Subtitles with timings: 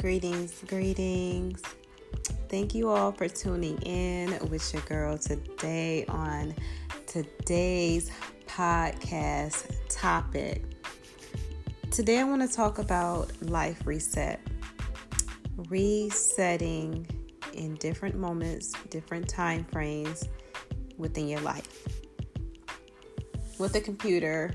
[0.00, 1.60] Greetings, greetings.
[2.48, 6.54] Thank you all for tuning in with your girl today on
[7.06, 8.10] today's
[8.46, 10.64] podcast topic.
[11.90, 14.40] Today, I want to talk about life reset,
[15.68, 17.06] resetting
[17.52, 20.26] in different moments, different time frames
[20.96, 21.86] within your life.
[23.58, 24.54] With the computer,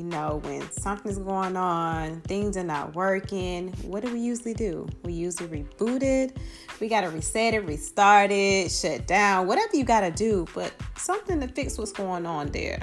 [0.00, 4.88] you know, when something's going on, things are not working, what do we usually do?
[5.04, 6.38] We usually reboot it.
[6.80, 10.72] We got to reset it, restart it, shut down, whatever you got to do, but
[10.96, 12.80] something to fix what's going on there.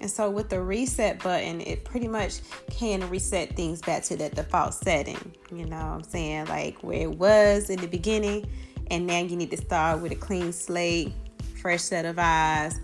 [0.00, 2.38] And so with the reset button, it pretty much
[2.70, 5.34] can reset things back to that default setting.
[5.50, 6.46] You know what I'm saying?
[6.46, 8.46] Like where it was in the beginning,
[8.88, 11.12] and now you need to start with a clean slate,
[11.60, 12.78] fresh set of eyes,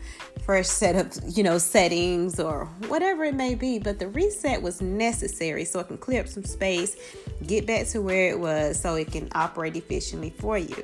[0.48, 4.80] fresh set of you know settings or whatever it may be but the reset was
[4.80, 6.97] necessary so it can clear up some space
[7.46, 10.82] get back to where it was so it can operate efficiently for you.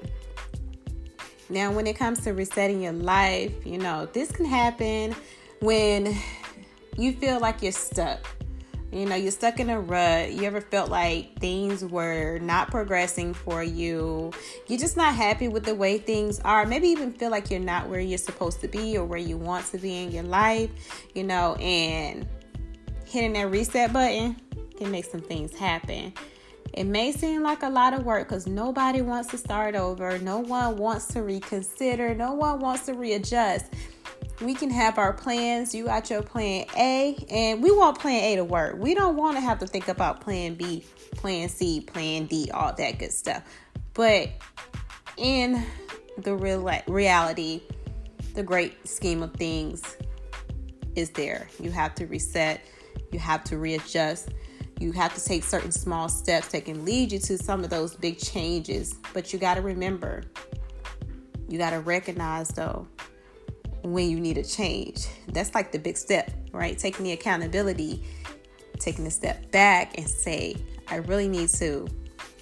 [1.48, 5.16] Now when it comes to resetting your life you know this can happen
[5.60, 6.14] when
[6.98, 8.20] you feel like you're stuck
[8.94, 10.32] you know, you're stuck in a rut.
[10.32, 14.32] You ever felt like things were not progressing for you?
[14.68, 16.64] You're just not happy with the way things are.
[16.64, 19.66] Maybe even feel like you're not where you're supposed to be or where you want
[19.66, 20.70] to be in your life,
[21.12, 22.24] you know, and
[23.04, 24.36] hitting that reset button
[24.78, 26.12] can make some things happen.
[26.72, 30.18] It may seem like a lot of work because nobody wants to start over.
[30.18, 32.14] No one wants to reconsider.
[32.14, 33.66] No one wants to readjust
[34.40, 35.74] we can have our plans.
[35.74, 38.76] You got your plan A, and we want plan A to work.
[38.78, 40.84] We don't want to have to think about plan B,
[41.16, 43.42] plan C, plan D, all that good stuff.
[43.92, 44.30] But
[45.16, 45.64] in
[46.18, 47.62] the real reality,
[48.34, 49.96] the great scheme of things
[50.96, 51.48] is there.
[51.60, 52.60] You have to reset,
[53.12, 54.30] you have to readjust,
[54.80, 57.94] you have to take certain small steps that can lead you to some of those
[57.94, 58.96] big changes.
[59.12, 60.24] But you got to remember,
[61.48, 62.88] you got to recognize though
[63.84, 65.06] when you need a change.
[65.28, 66.76] That's like the big step, right?
[66.76, 68.02] Taking the accountability,
[68.78, 70.56] taking a step back and say,
[70.88, 71.86] I really need to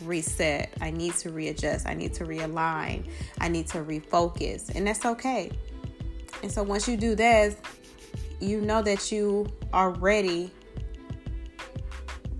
[0.03, 0.72] reset.
[0.80, 1.88] I need to readjust.
[1.88, 3.08] I need to realign.
[3.41, 4.75] I need to refocus.
[4.75, 5.50] And that's okay.
[6.42, 7.56] And so once you do that,
[8.41, 10.50] you know that you are ready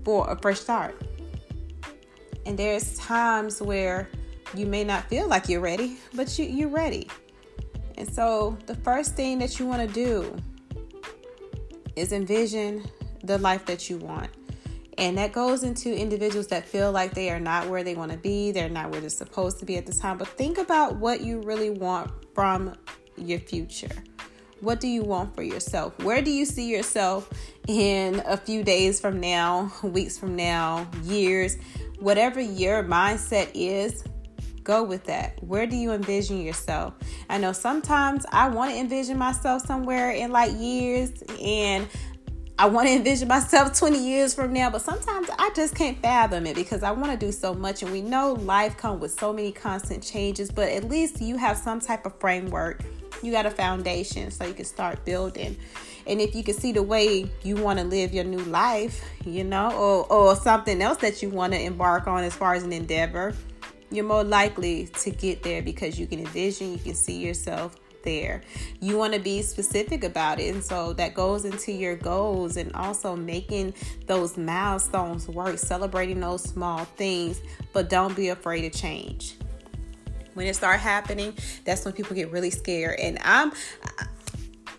[0.03, 1.01] for a fresh start.
[2.45, 4.09] And there's times where
[4.53, 7.07] you may not feel like you're ready, but you, you're ready.
[7.97, 10.35] And so, the first thing that you want to do
[11.95, 12.83] is envision
[13.23, 14.29] the life that you want.
[14.97, 18.17] And that goes into individuals that feel like they are not where they want to
[18.17, 20.17] be, they're not where they're supposed to be at this time.
[20.17, 22.75] But think about what you really want from
[23.17, 24.03] your future.
[24.59, 25.97] What do you want for yourself?
[26.03, 27.29] Where do you see yourself
[27.67, 31.57] in a few days from now, weeks from now, years?
[31.99, 34.03] Whatever your mindset is,
[34.63, 35.43] Go with that.
[35.43, 36.93] Where do you envision yourself?
[37.29, 41.87] I know sometimes I want to envision myself somewhere in like years and
[42.57, 46.45] I want to envision myself 20 years from now, but sometimes I just can't fathom
[46.45, 47.83] it because I want to do so much.
[47.83, 51.57] And we know life comes with so many constant changes, but at least you have
[51.57, 52.83] some type of framework.
[53.21, 55.57] You got a foundation so you can start building.
[56.05, 59.43] And if you can see the way you want to live your new life, you
[59.43, 62.73] know, or, or something else that you want to embark on as far as an
[62.73, 63.33] endeavor,
[63.93, 68.41] you're more likely to get there because you can envision, you can see yourself there.
[68.79, 70.53] You want to be specific about it.
[70.53, 73.75] And so that goes into your goals and also making
[74.07, 79.35] those milestones work, celebrating those small things, but don't be afraid of change.
[80.33, 82.99] When it start happening, that's when people get really scared.
[82.99, 83.51] And I'm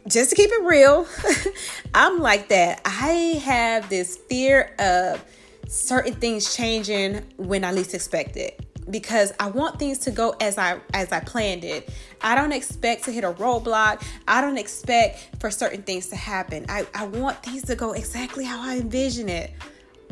[0.09, 1.07] just to keep it real,
[1.95, 2.81] I'm like that.
[2.85, 5.25] I have this fear of
[5.69, 10.59] certain things changing when I least expect it because I want things to go as
[10.59, 11.91] I as I planned it.
[12.21, 14.05] I don't expect to hit a roadblock.
[14.29, 16.67] I don't expect for certain things to happen.
[16.69, 19.53] I, I want things to go exactly how I envision it.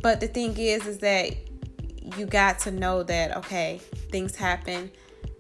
[0.01, 1.33] But the thing is is that
[2.17, 3.81] you got to know that okay,
[4.11, 4.91] things happen.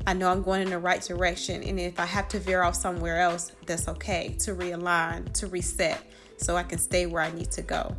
[0.06, 1.62] I know I'm going in the right direction.
[1.62, 6.02] And if I have to veer off somewhere else, that's okay to realign, to reset
[6.38, 7.96] so I can stay where I need to go.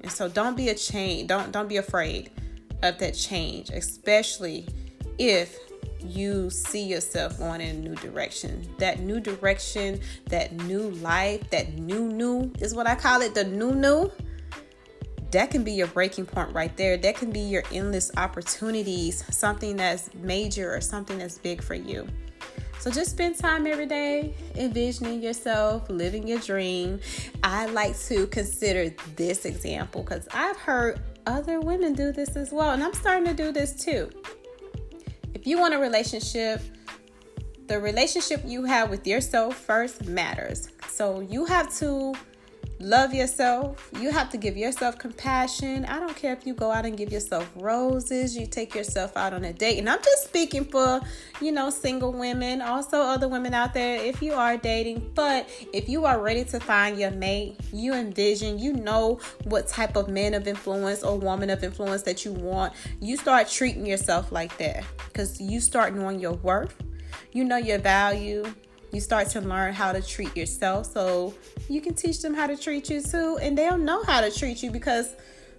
[0.00, 2.30] And so don't be a chain, don't don't be afraid
[2.82, 4.66] of that change, especially
[5.18, 5.58] if
[6.00, 8.68] you see yourself going in a new direction.
[8.78, 13.44] That new direction, that new life, that new new is what I call it, the
[13.44, 14.10] new new.
[15.30, 16.96] That can be your breaking point right there.
[16.96, 22.06] That can be your endless opportunities, something that's major or something that's big for you.
[22.78, 27.00] So just spend time every day envisioning yourself, living your dream.
[27.42, 32.70] I like to consider this example because I've heard other women do this as well,
[32.70, 34.10] and I'm starting to do this too.
[35.34, 36.60] If you want a relationship,
[37.66, 40.68] the relationship you have with yourself first matters.
[40.88, 42.14] So you have to
[42.80, 43.90] love yourself.
[43.98, 45.84] You have to give yourself compassion.
[45.86, 49.32] I don't care if you go out and give yourself roses, you take yourself out
[49.32, 49.78] on a date.
[49.78, 51.00] And I'm just speaking for,
[51.40, 55.10] you know, single women, also other women out there if you are dating.
[55.14, 59.96] But if you are ready to find your mate, you envision, you know what type
[59.96, 62.74] of man of influence or woman of influence that you want.
[63.00, 66.74] You start treating yourself like that because you start knowing your worth.
[67.32, 68.44] You know your value
[68.94, 70.86] you start to learn how to treat yourself.
[70.86, 71.34] So
[71.68, 74.62] you can teach them how to treat you too and they'll know how to treat
[74.62, 75.14] you because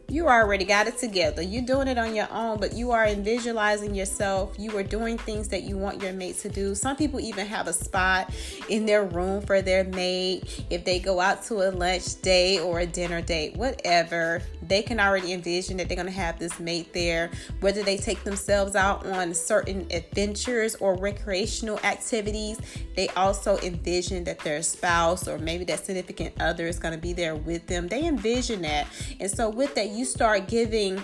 [0.07, 1.41] you already got it together.
[1.41, 4.55] You're doing it on your own, but you are visualizing yourself.
[4.57, 6.75] You are doing things that you want your mate to do.
[6.75, 8.31] Some people even have a spot
[8.69, 10.65] in their room for their mate.
[10.69, 14.99] If they go out to a lunch date or a dinner date, whatever, they can
[14.99, 17.31] already envision that they're going to have this mate there.
[17.61, 22.59] Whether they take themselves out on certain adventures or recreational activities,
[22.95, 27.13] they also envision that their spouse or maybe that significant other is going to be
[27.13, 27.87] there with them.
[27.87, 28.87] They envision that.
[29.19, 31.01] And so, with that, you start giving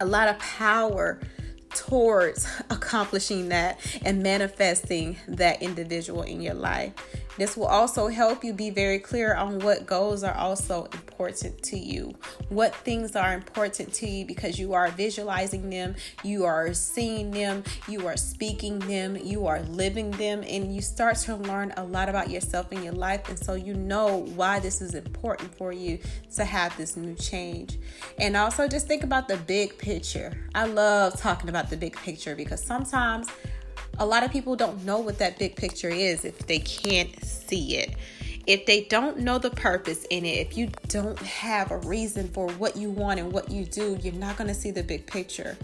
[0.00, 1.20] a lot of power
[1.74, 6.92] towards accomplishing that and manifesting that individual in your life.
[7.36, 11.78] This will also help you be very clear on what goals are also important to
[11.78, 12.14] you,
[12.48, 17.62] what things are important to you because you are visualizing them, you are seeing them,
[17.88, 22.08] you are speaking them, you are living them, and you start to learn a lot
[22.08, 23.28] about yourself and your life.
[23.28, 25.98] And so you know why this is important for you
[26.36, 27.78] to have this new change.
[28.18, 30.32] And also just think about the big picture.
[30.54, 33.28] I love talking about the big picture because sometimes
[33.98, 37.76] a lot of people don't know what that big picture is if they can't see
[37.76, 37.96] it.
[38.46, 42.48] If they don't know the purpose in it, if you don't have a reason for
[42.52, 45.56] what you want and what you do, you're not going to see the big picture.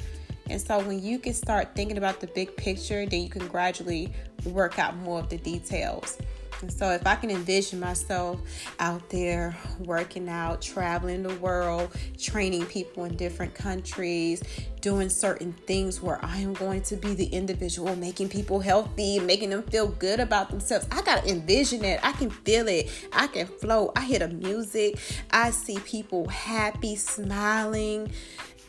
[0.50, 4.12] And so when you can start thinking about the big picture, then you can gradually
[4.46, 6.19] work out more of the details.
[6.62, 8.41] And so if I can envision myself
[8.79, 14.43] out there working out, traveling the world, training people in different countries,
[14.81, 19.50] doing certain things where I am going to be the individual, making people healthy, making
[19.50, 20.87] them feel good about themselves.
[20.93, 21.99] I got to envision it.
[22.03, 22.91] I can feel it.
[23.12, 23.93] I can flow.
[23.97, 25.00] I hear the music.
[25.32, 28.12] I see people happy, smiling,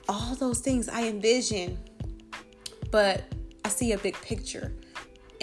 [0.09, 1.77] all those things I envision.
[2.89, 3.23] But
[3.63, 4.73] I see a big picture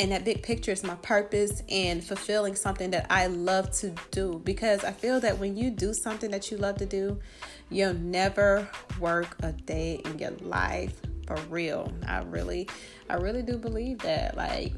[0.01, 4.41] and that big picture is my purpose and fulfilling something that I love to do.
[4.45, 7.21] Because I feel that when you do something that you love to do,
[7.69, 8.67] you'll never
[8.99, 11.93] work a day in your life for real.
[12.07, 12.67] I really
[13.11, 14.73] I really do believe that like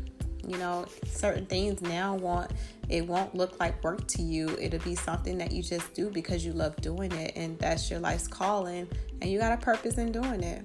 [0.44, 2.50] you know certain things now want
[2.88, 4.48] it won't look like work to you.
[4.60, 8.00] It'll be something that you just do because you love doing it and that's your
[8.00, 8.88] life's calling
[9.20, 10.64] and you got a purpose in doing it.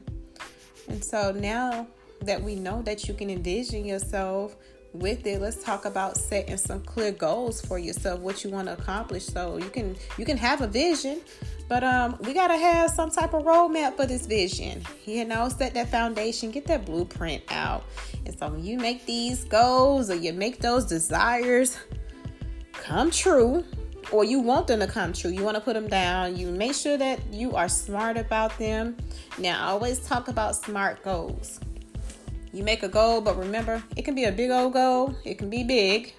[0.89, 1.85] And so now
[2.27, 4.55] that we know that you can envision yourself
[4.93, 5.41] with it.
[5.41, 9.25] Let's talk about setting some clear goals for yourself what you want to accomplish.
[9.25, 11.21] So you can you can have a vision
[11.67, 14.83] but um we got to have some type of roadmap for this vision.
[15.05, 17.83] You know set that foundation get that blueprint out.
[18.25, 21.77] And so when you make these goals or you make those desires
[22.73, 23.63] come true
[24.11, 26.73] or you want them to come true you want to put them down you make
[26.73, 28.95] sure that you are smart about them.
[29.37, 31.59] Now I always talk about smart goals
[32.53, 35.49] you make a goal, but remember, it can be a big old goal, it can
[35.49, 36.13] be big,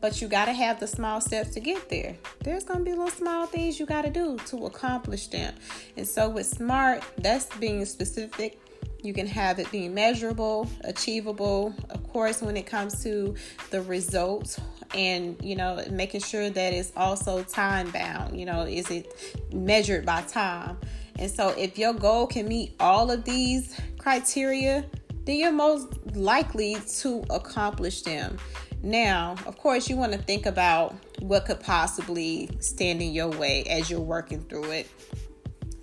[0.00, 2.16] but you got to have the small steps to get there.
[2.42, 5.54] There's going to be little small things you got to do to accomplish them.
[5.96, 8.60] And so, with SMART, that's being specific.
[9.02, 13.34] You can have it being measurable, achievable, of course, when it comes to
[13.70, 14.60] the results
[14.94, 19.06] and you know making sure that it's also time bound you know is it
[19.52, 20.76] measured by time
[21.18, 24.84] and so if your goal can meet all of these criteria
[25.24, 28.38] then you're most likely to accomplish them.
[28.82, 33.64] Now, of course, you want to think about what could possibly stand in your way
[33.64, 34.90] as you're working through it.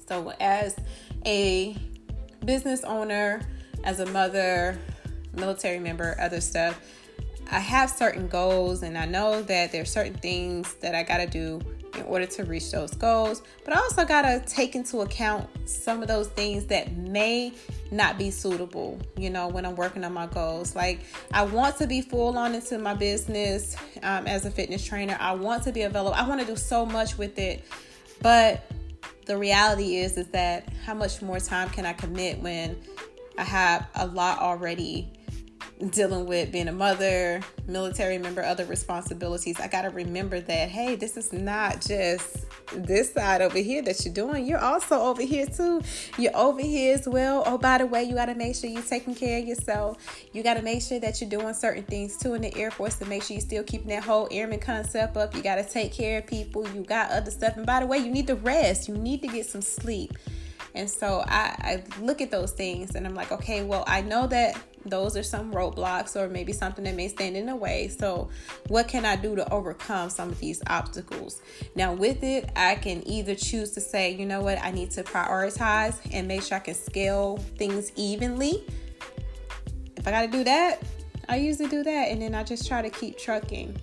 [0.07, 0.75] So, as
[1.25, 1.77] a
[2.43, 3.41] business owner,
[3.83, 4.79] as a mother,
[5.33, 6.79] military member, other stuff,
[7.49, 11.27] I have certain goals, and I know that there's certain things that I got to
[11.27, 11.61] do
[11.97, 13.41] in order to reach those goals.
[13.63, 17.53] But I also got to take into account some of those things that may
[17.91, 20.75] not be suitable, you know, when I'm working on my goals.
[20.75, 21.01] Like,
[21.31, 25.33] I want to be full on into my business um, as a fitness trainer, I
[25.33, 27.63] want to be available, I want to do so much with it.
[28.21, 28.69] But
[29.25, 32.77] the reality is, is that how much more time can I commit when
[33.37, 35.16] I have a lot already
[35.91, 40.95] dealing with being a mother, military member, other responsibilities, I got to remember that, hey,
[40.95, 44.45] this is not just this side over here that you're doing.
[44.45, 45.81] You're also over here too.
[46.17, 47.43] You're over here as well.
[47.45, 49.97] Oh, by the way, you got to make sure you're taking care of yourself.
[50.33, 52.95] You got to make sure that you're doing certain things too in the Air Force
[52.95, 55.35] to make sure you're still keeping that whole airman concept up.
[55.35, 56.67] You got to take care of people.
[56.69, 57.55] You got other stuff.
[57.55, 58.87] And by the way, you need to rest.
[58.87, 60.13] You need to get some sleep.
[60.75, 64.27] And so I, I look at those things and I'm like, okay, well, I know
[64.27, 67.87] that those are some roadblocks or maybe something that may stand in the way.
[67.87, 68.29] So,
[68.67, 71.41] what can I do to overcome some of these obstacles?
[71.75, 75.03] Now, with it, I can either choose to say, you know what, I need to
[75.03, 78.63] prioritize and make sure I can scale things evenly.
[79.95, 80.81] If I got to do that,
[81.27, 83.77] I usually do that and then I just try to keep trucking.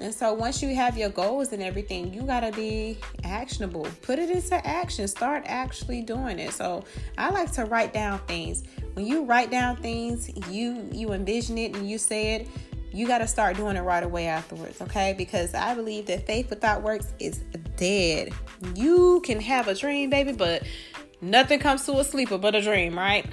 [0.00, 3.86] And so once you have your goals and everything, you got to be actionable.
[4.02, 5.06] Put it into action.
[5.06, 6.52] Start actually doing it.
[6.52, 6.84] So
[7.18, 8.64] I like to write down things.
[8.94, 12.48] When you write down things, you you envision it and you say it,
[12.92, 15.14] you got to start doing it right away afterwards, okay?
[15.16, 17.38] Because I believe that faith without works is
[17.76, 18.32] dead.
[18.74, 20.62] You can have a dream, baby, but
[21.20, 23.24] nothing comes to a sleeper but a dream, right?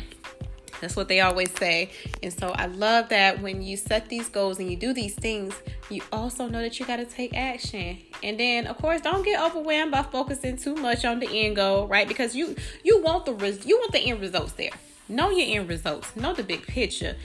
[0.82, 1.92] That's what they always say.
[2.24, 5.54] And so I love that when you set these goals and you do these things,
[5.90, 8.00] you also know that you got to take action.
[8.24, 11.88] And then of course, don't get overwhelmed by focusing too much on the end goal,
[11.88, 12.08] right?
[12.08, 14.72] Because you you want the res- you want the end results there.
[15.08, 16.16] Know your end results.
[16.16, 17.16] Know the big picture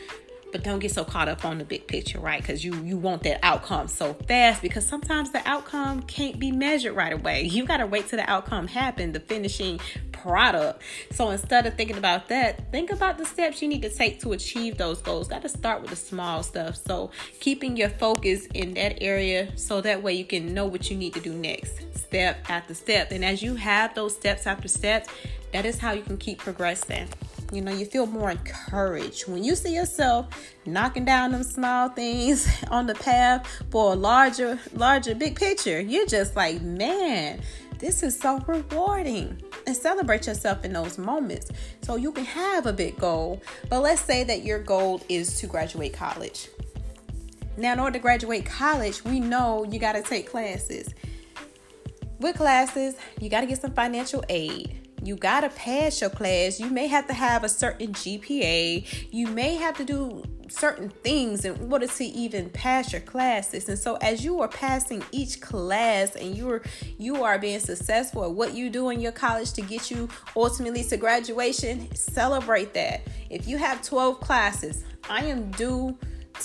[0.54, 2.40] but don't get so caught up on the big picture right?
[2.40, 6.94] Because you you want that outcome so fast because sometimes the outcome can't be measured
[6.94, 7.42] right away.
[7.42, 9.80] You got to wait till the outcome happen the finishing
[10.12, 10.80] product.
[11.10, 14.32] So instead of thinking about that think about the steps you need to take to
[14.32, 15.26] achieve those goals.
[15.26, 16.76] Got to start with the small stuff.
[16.76, 20.96] So keeping your focus in that area so that way you can know what you
[20.96, 23.10] need to do next step after step.
[23.10, 25.08] And as you have those steps after steps
[25.54, 27.06] that is how you can keep progressing.
[27.52, 29.28] You know you feel more encouraged.
[29.28, 30.26] When you see yourself
[30.66, 36.06] knocking down them small things on the path for a larger larger big picture you're
[36.06, 37.40] just like man
[37.78, 39.40] this is so rewarding.
[39.66, 41.50] And celebrate yourself in those moments
[41.82, 43.40] so you can have a big goal.
[43.70, 46.48] But let's say that your goal is to graduate college.
[47.56, 50.92] Now in order to graduate college we know you got to take classes.
[52.18, 56.58] With classes you got to get some financial aid you got to pass your class.
[56.58, 59.08] You may have to have a certain GPA.
[59.12, 63.68] You may have to do certain things in order to even pass your classes.
[63.68, 66.62] And so as you are passing each class and you're
[66.98, 70.84] you are being successful at what you do in your college to get you ultimately
[70.84, 73.02] to graduation, celebrate that.
[73.30, 75.96] If you have 12 classes, I am due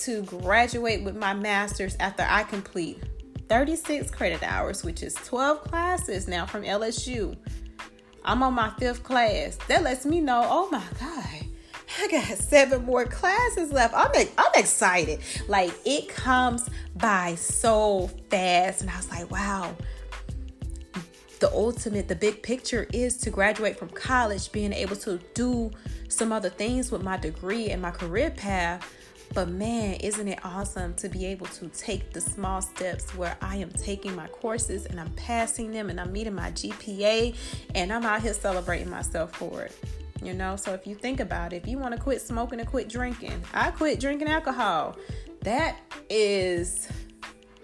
[0.01, 3.03] to graduate with my masters after I complete
[3.47, 7.35] 36 credit hours, which is 12 classes now from LSU.
[8.23, 9.57] I'm on my fifth class.
[9.67, 11.45] That lets me know, oh my God,
[11.99, 13.93] I got seven more classes left.
[13.95, 15.19] I'm, I'm excited.
[15.47, 18.81] Like it comes by so fast.
[18.81, 19.75] And I was like, wow.
[21.39, 25.71] The ultimate, the big picture is to graduate from college, being able to do
[26.09, 28.93] some other things with my degree and my career path
[29.33, 33.57] but man, isn't it awesome to be able to take the small steps where I
[33.57, 37.35] am taking my courses and I'm passing them and I'm meeting my GPA
[37.75, 39.75] and I'm out here celebrating myself for it.
[40.21, 42.67] You know, so if you think about it, if you want to quit smoking and
[42.67, 44.97] quit drinking, I quit drinking alcohol.
[45.41, 45.77] That
[46.09, 46.89] is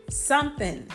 [0.10, 0.88] something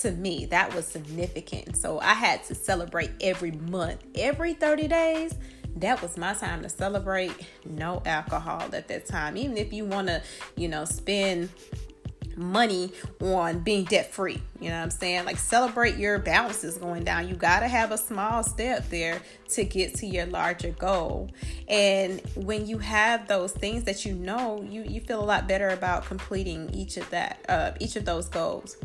[0.00, 1.76] to me that was significant.
[1.76, 5.34] So I had to celebrate every month, every 30 days
[5.76, 7.32] that was my time to celebrate
[7.64, 9.36] no alcohol at that time.
[9.36, 10.22] Even if you want to,
[10.56, 11.50] you know, spend
[12.36, 14.40] money on being debt free.
[14.60, 15.24] You know what I'm saying?
[15.24, 17.28] Like celebrate your balances going down.
[17.28, 21.30] You got to have a small step there to get to your larger goal.
[21.68, 25.68] And when you have those things that you know, you you feel a lot better
[25.68, 28.76] about completing each of that uh each of those goals.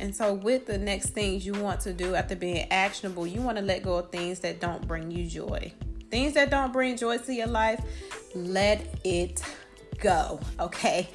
[0.00, 3.58] And so with the next things you want to do after being actionable, you want
[3.58, 5.72] to let go of things that don't bring you joy.
[6.12, 7.82] Things that don't bring joy to your life,
[8.34, 9.42] let it
[9.98, 10.38] go.
[10.60, 11.08] Okay.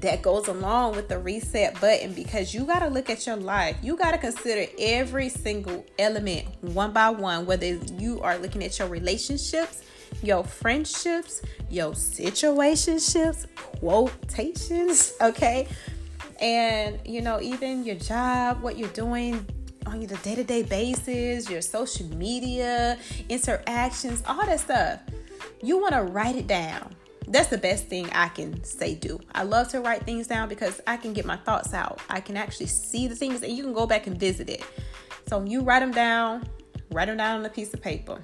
[0.00, 3.76] That goes along with the reset button because you got to look at your life.
[3.80, 8.76] You got to consider every single element one by one, whether you are looking at
[8.76, 9.84] your relationships,
[10.20, 15.12] your friendships, your situationships, quotations.
[15.22, 15.68] Okay.
[16.40, 19.46] And, you know, even your job, what you're doing,
[19.86, 25.00] on your day-to-day basis, your social media interactions, all that stuff.
[25.62, 26.94] You want to write it down.
[27.28, 29.20] That's the best thing I can say do.
[29.34, 32.00] I love to write things down because I can get my thoughts out.
[32.08, 34.64] I can actually see the things and you can go back and visit it.
[35.28, 36.48] So you write them down,
[36.90, 38.20] write them down on a piece of paper.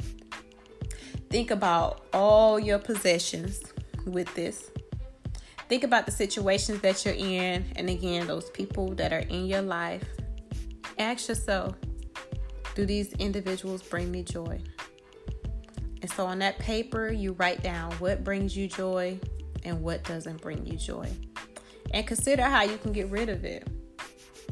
[1.30, 3.62] Think about all your possessions
[4.06, 4.70] with this.
[5.68, 9.62] Think about the situations that you're in, and again, those people that are in your
[9.62, 10.04] life.
[10.98, 11.74] Ask yourself
[12.74, 14.60] do these individuals bring me joy?
[16.02, 19.18] And so on that paper, you write down what brings you joy
[19.64, 21.10] and what doesn't bring you joy.
[21.92, 23.66] And consider how you can get rid of it.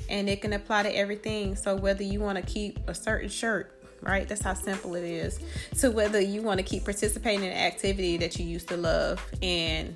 [0.08, 1.54] And it can apply to everything.
[1.54, 4.28] So whether you want to keep a certain shirt, right?
[4.28, 5.40] That's how simple it is.
[5.72, 9.24] So whether you want to keep participating in an activity that you used to love
[9.42, 9.94] and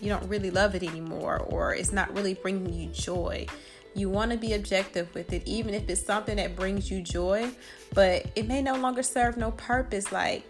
[0.00, 3.46] you don't really love it anymore or it's not really bringing you joy.
[3.94, 7.50] You want to be objective with it, even if it's something that brings you joy,
[7.94, 10.12] but it may no longer serve no purpose.
[10.12, 10.44] Like,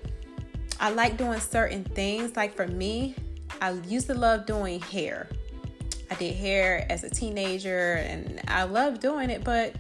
[0.79, 2.37] I like doing certain things.
[2.37, 3.15] Like, for me,
[3.61, 5.29] I used to love doing hair.
[6.11, 9.75] I did hair as a teenager and I loved doing it, but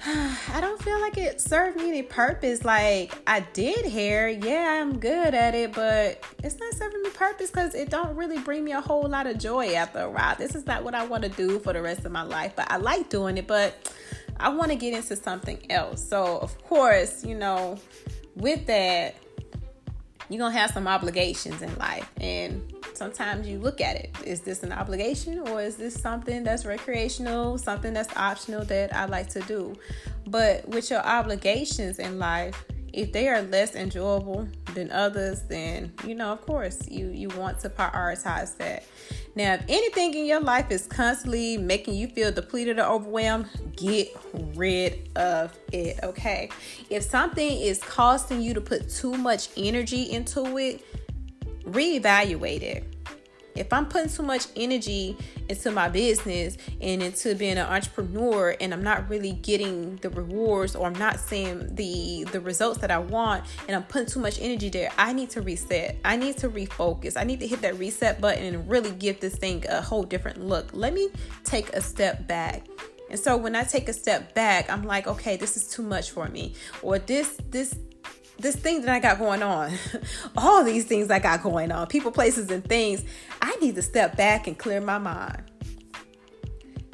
[0.06, 2.64] I don't feel like it served me any purpose.
[2.64, 7.50] Like I did hair, yeah, I'm good at it, but it's not serving me purpose
[7.50, 10.36] because it don't really bring me a whole lot of joy after a while.
[10.36, 12.52] This is not what I want to do for the rest of my life.
[12.54, 13.92] But I like doing it, but
[14.36, 16.06] I want to get into something else.
[16.06, 17.78] So of course, you know,
[18.36, 19.16] with that,
[20.28, 22.08] you're gonna have some obligations in life.
[22.20, 26.64] And sometimes you look at it is this an obligation or is this something that's
[26.64, 29.74] recreational something that's optional that i like to do?
[30.26, 36.14] But with your obligations in life if they are less enjoyable than others then you
[36.14, 38.84] know of course you you want to prioritize that
[39.38, 44.08] now if anything in your life is constantly making you feel depleted or overwhelmed get
[44.54, 46.50] rid of it okay
[46.90, 50.84] if something is costing you to put too much energy into it
[51.70, 52.97] reevaluate it.
[53.58, 55.16] If I'm putting too much energy
[55.48, 60.76] into my business and into being an entrepreneur and I'm not really getting the rewards
[60.76, 64.40] or I'm not seeing the the results that I want and I'm putting too much
[64.40, 65.96] energy there, I need to reset.
[66.04, 67.16] I need to refocus.
[67.16, 70.40] I need to hit that reset button and really give this thing a whole different
[70.44, 70.70] look.
[70.72, 71.10] Let me
[71.44, 72.66] take a step back.
[73.10, 76.10] And so when I take a step back, I'm like, okay, this is too much
[76.10, 76.54] for me.
[76.82, 77.74] Or this this
[78.38, 79.72] this thing that I got going on,
[80.36, 83.04] all these things I got going on, people, places, and things,
[83.42, 85.42] I need to step back and clear my mind.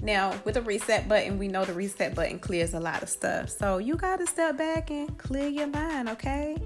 [0.03, 3.49] Now, with a reset button, we know the reset button clears a lot of stuff.
[3.49, 6.57] So you got to step back and clear your mind, okay?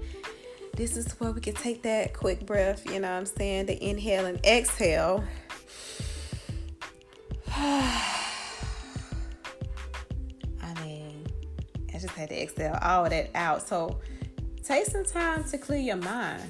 [0.75, 3.67] This is where we can take that quick breath, you know what I'm saying?
[3.67, 5.23] The inhale and exhale.
[7.47, 8.03] I
[10.81, 11.25] mean,
[11.93, 13.67] I just had to exhale all that out.
[13.67, 13.99] So,
[14.69, 16.43] Take some time to clear your mind.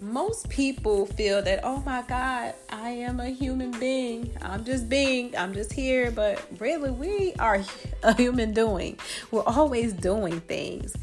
[0.00, 4.36] Most people feel that, oh my God, I am a human being.
[4.42, 6.10] I'm just being, I'm just here.
[6.10, 7.62] But really, we are
[8.02, 8.98] a human doing.
[9.30, 10.96] We're always doing things.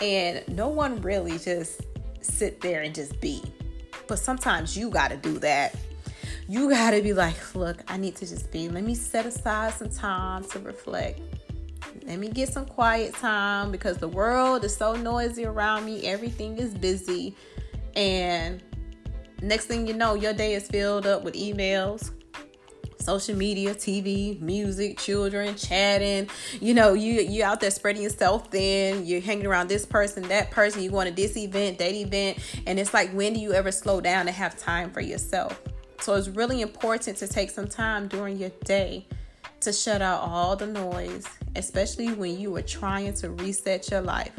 [0.00, 1.82] And no one really just
[2.22, 3.42] sit there and just be.
[4.06, 5.76] But sometimes you got to do that.
[6.48, 8.70] You got to be like, look, I need to just be.
[8.70, 11.20] Let me set aside some time to reflect
[12.06, 16.06] let me get some quiet time because the world is so noisy around me.
[16.06, 17.36] Everything is busy.
[17.94, 18.62] And
[19.40, 22.10] next thing you know, your day is filled up with emails,
[22.98, 26.28] social media, TV, music, children, chatting.
[26.60, 29.06] You know, you you out there spreading yourself thin.
[29.06, 30.82] You're hanging around this person, that person.
[30.82, 34.00] You going to this event, that event, and it's like, when do you ever slow
[34.00, 35.60] down and have time for yourself?
[36.00, 39.06] So it's really important to take some time during your day
[39.60, 44.32] to shut out all the noise, especially when you are trying to reset your life.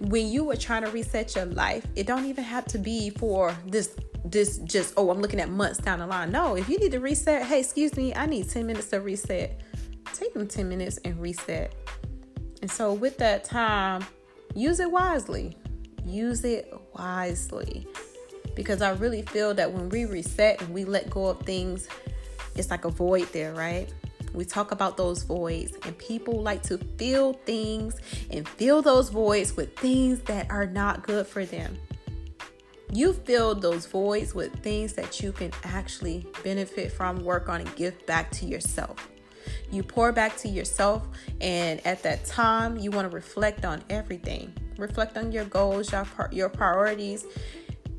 [0.00, 3.56] When you are trying to reset your life, it don't even have to be for
[3.66, 3.94] this
[4.24, 6.30] this just oh I'm looking at months down the line.
[6.32, 9.60] No, if you need to reset, hey, excuse me, I need 10 minutes to reset.
[10.14, 11.74] Take them 10 minutes and reset.
[12.62, 14.04] And so with that time,
[14.54, 15.56] use it wisely.
[16.04, 17.86] Use it wisely.
[18.54, 21.88] Because I really feel that when we reset and we let go of things,
[22.54, 23.92] it's like a void there, right?
[24.34, 27.96] We talk about those voids, and people like to fill things
[28.30, 31.78] and fill those voids with things that are not good for them.
[32.92, 37.76] You fill those voids with things that you can actually benefit from, work on, and
[37.76, 39.08] give back to yourself.
[39.70, 41.06] You pour back to yourself,
[41.40, 44.52] and at that time, you want to reflect on everything.
[44.78, 47.24] Reflect on your goals, your, your priorities.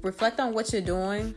[0.03, 1.35] Reflect on what you're doing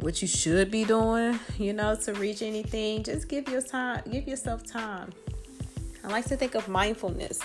[0.00, 3.02] what you should be doing, you know, to reach anything.
[3.02, 5.10] Just give your time, give yourself time.
[6.04, 7.40] I like to think of mindfulness.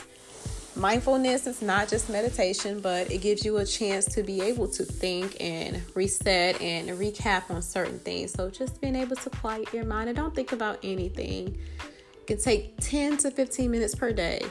[0.75, 4.83] Mindfulness is not just meditation, but it gives you a chance to be able to
[4.83, 8.31] think and reset and recap on certain things.
[8.31, 11.55] So just being able to quiet your mind and don't think about anything.
[12.21, 14.41] It can take 10 to 15 minutes per day.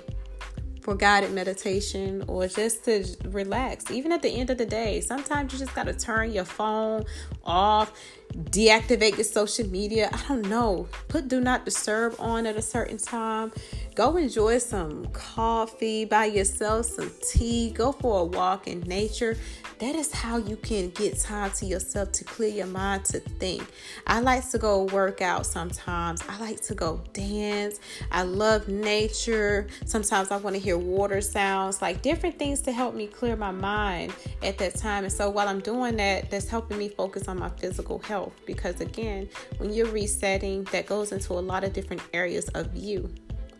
[0.83, 3.91] For guided meditation or just to relax.
[3.91, 7.05] Even at the end of the day, sometimes you just got to turn your phone
[7.45, 7.93] off,
[8.35, 10.11] deactivate your social media.
[10.13, 10.89] I don't know.
[11.07, 13.53] Put do not disturb on at a certain time.
[13.95, 19.37] Go enjoy some coffee by yourself, some tea, go for a walk in nature
[19.83, 23.67] that is how you can get time to yourself to clear your mind to think.
[24.07, 26.23] I like to go work out sometimes.
[26.29, 27.81] I like to go dance.
[28.13, 29.67] I love nature.
[29.85, 33.51] Sometimes I want to hear water sounds, like different things to help me clear my
[33.51, 35.03] mind at that time.
[35.03, 38.81] And so while I'm doing that, that's helping me focus on my physical health because
[38.81, 43.13] again, when you're resetting, that goes into a lot of different areas of you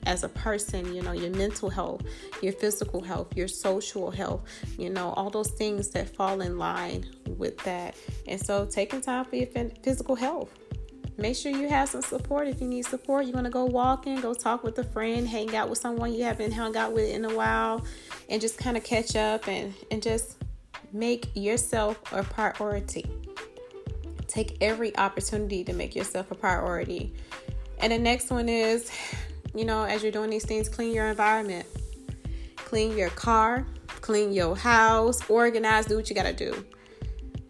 [0.07, 2.03] as a person, you know, your mental health,
[2.43, 4.43] your physical health, your social health,
[4.79, 7.07] you know, all those things that fall in line
[7.39, 7.95] with that.
[8.27, 9.49] And so taking time for your
[9.83, 10.51] physical health.
[11.19, 13.27] Make sure you have some support if you need support.
[13.27, 16.25] You want to go walking, go talk with a friend, hang out with someone you
[16.25, 17.85] haven't hung out with in a while,
[18.31, 20.43] and just kind of catch up and, and just
[20.93, 23.05] make yourself a priority.
[24.27, 27.13] Take every opportunity to make yourself a priority.
[27.79, 28.91] And the next one is
[29.55, 31.67] you know, as you're doing these things, clean your environment,
[32.57, 33.67] clean your car,
[34.01, 36.65] clean your house, organize, do what you gotta do.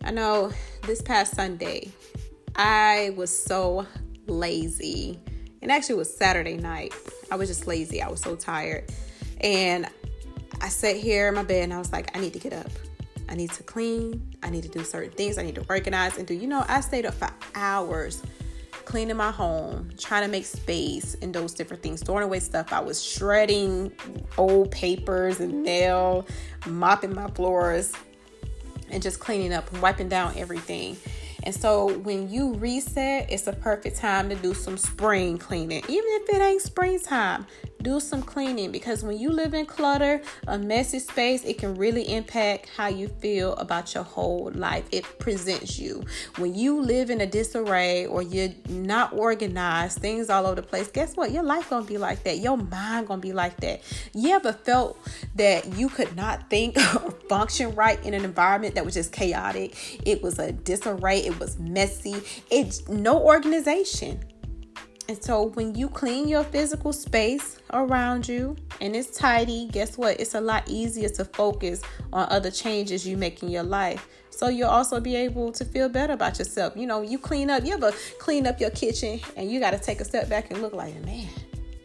[0.04, 1.92] I know this past Sunday,
[2.56, 3.86] I was so
[4.26, 5.18] lazy.
[5.62, 6.92] And actually, it was Saturday night.
[7.30, 8.02] I was just lazy.
[8.02, 8.90] I was so tired.
[9.40, 9.88] And
[10.60, 12.70] I sat here in my bed and I was like, I need to get up.
[13.28, 14.34] I need to clean.
[14.42, 15.38] I need to do certain things.
[15.38, 16.34] I need to organize and do.
[16.34, 18.22] You know, I stayed up for hours
[18.92, 22.74] cleaning my home, trying to make space and those different things, throwing away stuff.
[22.74, 23.90] I was shredding
[24.36, 26.26] old papers and mail,
[26.66, 27.94] mopping my floors,
[28.90, 30.98] and just cleaning up and wiping down everything.
[31.44, 35.82] And so when you reset, it's a perfect time to do some spring cleaning.
[35.88, 37.46] Even if it ain't springtime,
[37.82, 42.02] do some cleaning because when you live in clutter, a messy space, it can really
[42.12, 44.84] impact how you feel about your whole life.
[44.92, 46.04] It presents you.
[46.38, 50.88] When you live in a disarray or you're not organized, things all over the place,
[50.88, 51.32] guess what?
[51.32, 52.38] Your life gonna be like that.
[52.38, 53.82] Your mind gonna be like that.
[54.14, 54.98] You ever felt
[55.34, 59.76] that you could not think or function right in an environment that was just chaotic?
[60.06, 62.16] It was a disarray, it was messy,
[62.50, 64.20] it's no organization.
[65.12, 70.18] And so when you clean your physical space around you and it's tidy, guess what?
[70.18, 71.82] It's a lot easier to focus
[72.14, 74.08] on other changes you make in your life.
[74.30, 76.74] So you'll also be able to feel better about yourself.
[76.78, 79.78] You know, you clean up, you ever clean up your kitchen and you got to
[79.78, 81.28] take a step back and look like, a man,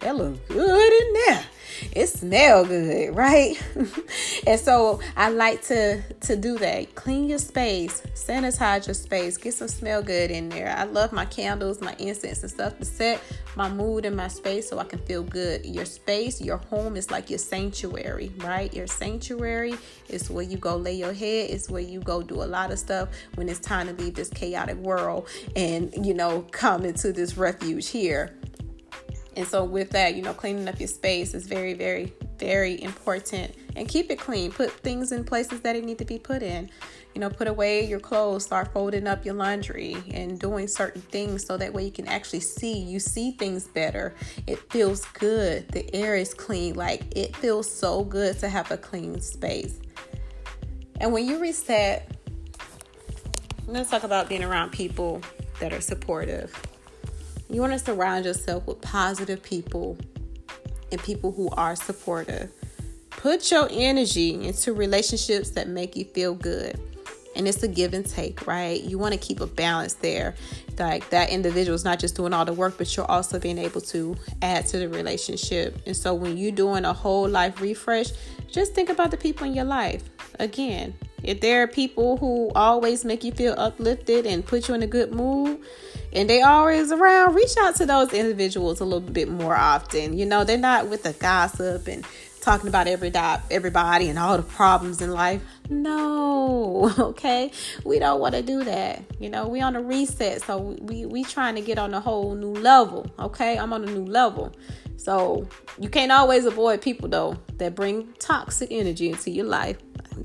[0.02, 1.46] that look good in there
[1.92, 3.62] it smell good, right?
[4.48, 6.96] and so I like to to do that.
[6.96, 10.74] Clean your space, sanitize your space, get some smell good in there.
[10.76, 13.22] I love my candles, my incense and stuff to set
[13.56, 15.66] my mood in my space so I can feel good.
[15.66, 18.74] Your space, your home is like your sanctuary, right?
[18.74, 19.76] Your sanctuary
[20.10, 22.80] is where you go lay your head, it's where you go do a lot of
[22.80, 27.38] stuff when it's time to leave this chaotic world and you know come into this
[27.38, 28.36] refuge here
[29.38, 33.54] and so, with that, you know, cleaning up your space is very, very, very important.
[33.76, 34.52] And keep it clean.
[34.52, 36.72] Put things in places that it need to be put in.
[37.14, 41.46] You know, put away your clothes, start folding up your laundry and doing certain things
[41.46, 42.80] so that way you can actually see.
[42.80, 44.16] You see things better.
[44.48, 45.68] It feels good.
[45.68, 46.74] The air is clean.
[46.74, 49.80] Like it feels so good to have a clean space.
[51.00, 52.12] And when you reset,
[53.68, 55.22] let's talk about being around people
[55.60, 56.60] that are supportive
[57.50, 59.98] you want to surround yourself with positive people
[60.92, 62.52] and people who are supportive.
[63.10, 66.80] Put your energy into relationships that make you feel good.
[67.36, 68.82] And it's a give and take, right?
[68.82, 70.36] You want to keep a balance there.
[70.80, 73.82] Like that individual is not just doing all the work, but you're also being able
[73.82, 75.80] to add to the relationship.
[75.86, 78.08] And so when you're doing a whole life refresh,
[78.52, 80.10] just think about the people in your life.
[80.40, 80.96] Again,
[81.28, 84.88] if there are people who always make you feel uplifted and put you in a
[84.88, 85.60] good mood,
[86.14, 90.18] and they always around, reach out to those individuals a little bit more often.
[90.18, 92.06] You know, they're not with the gossip and
[92.40, 93.12] talking about every
[93.52, 95.42] everybody and all the problems in life.
[95.70, 97.52] No, okay,
[97.84, 99.04] we don't want to do that.
[99.20, 102.36] You know, we on a reset, so we we trying to get on a whole
[102.36, 103.06] new level.
[103.20, 104.56] Okay, I'm on a new level,
[104.98, 105.48] so
[105.80, 109.78] you can't always avoid people though that bring toxic energy into your life.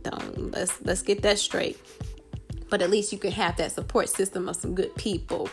[0.03, 1.79] Don't let's let's get that straight
[2.73, 5.47] but at least you can have that support system of some good people.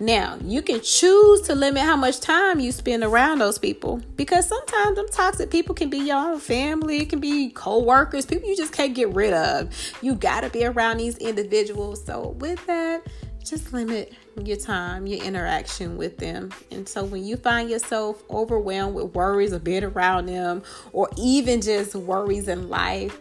[0.00, 4.46] Now, you can choose to limit how much time you spend around those people because
[4.46, 8.54] sometimes them toxic people can be your own family, it can be co-workers, people you
[8.54, 9.74] just can't get rid of.
[10.02, 12.04] You got to be around these individuals.
[12.04, 13.02] So, with that,
[13.48, 16.50] just limit your time, your interaction with them.
[16.70, 21.60] And so when you find yourself overwhelmed with worries or being around them, or even
[21.60, 23.18] just worries in life,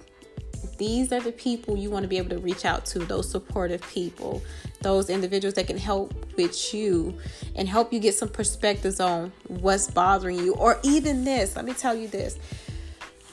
[0.78, 3.82] these are the people you want to be able to reach out to, those supportive
[3.90, 4.44] people,
[4.82, 7.18] those individuals that can help with you
[7.56, 10.54] and help you get some perspectives on what's bothering you.
[10.56, 12.38] Or even this, let me tell you this.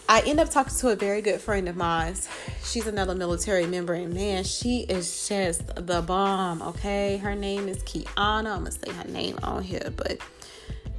[0.09, 2.15] I end up talking to a very good friend of mine.
[2.63, 6.61] She's another military member, and man, she is just the bomb.
[6.61, 8.07] Okay, her name is Kiana.
[8.17, 10.19] I'm gonna say her name on here, but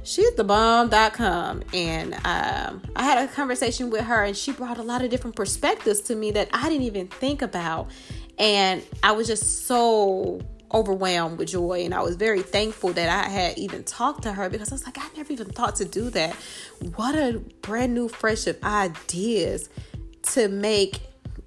[0.02, 1.62] she's the bomb.com.
[1.72, 5.36] And um, I had a conversation with her, and she brought a lot of different
[5.36, 7.90] perspectives to me that I didn't even think about.
[8.38, 10.40] And I was just so
[10.76, 14.50] overwhelmed with joy and I was very thankful that I had even talked to her
[14.50, 16.34] because I was like I never even thought to do that.
[16.94, 19.70] What a brand new fresh of ideas
[20.34, 21.00] to make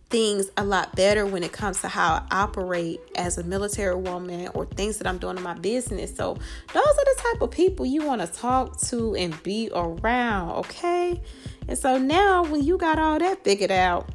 [0.09, 4.49] things a lot better when it comes to how I operate as a military woman
[4.55, 6.15] or things that I'm doing in my business.
[6.15, 6.33] So,
[6.73, 11.21] those are the type of people you want to talk to and be around, okay?
[11.67, 14.09] And so now when you got all that figured out,